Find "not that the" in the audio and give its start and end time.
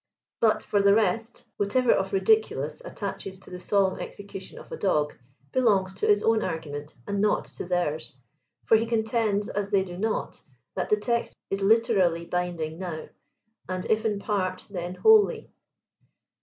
9.99-10.97